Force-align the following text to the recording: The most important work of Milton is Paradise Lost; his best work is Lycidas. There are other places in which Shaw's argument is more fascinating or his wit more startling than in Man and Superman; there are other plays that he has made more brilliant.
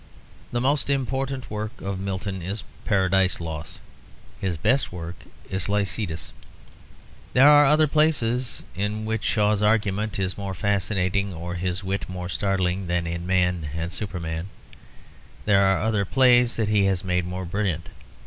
The 0.51 0.59
most 0.59 0.89
important 0.89 1.51
work 1.51 1.79
of 1.79 1.99
Milton 1.99 2.41
is 2.41 2.63
Paradise 2.85 3.39
Lost; 3.39 3.79
his 4.39 4.57
best 4.57 4.91
work 4.91 5.13
is 5.47 5.69
Lycidas. 5.69 6.33
There 7.33 7.47
are 7.47 7.67
other 7.67 7.85
places 7.87 8.63
in 8.75 9.05
which 9.05 9.23
Shaw's 9.23 9.61
argument 9.61 10.17
is 10.17 10.39
more 10.39 10.55
fascinating 10.55 11.35
or 11.35 11.53
his 11.53 11.83
wit 11.83 12.09
more 12.09 12.29
startling 12.29 12.87
than 12.87 13.05
in 13.05 13.27
Man 13.27 13.69
and 13.75 13.93
Superman; 13.93 14.49
there 15.45 15.63
are 15.63 15.79
other 15.83 16.03
plays 16.03 16.55
that 16.55 16.67
he 16.69 16.85
has 16.85 17.03
made 17.03 17.27
more 17.27 17.45
brilliant. 17.45 17.89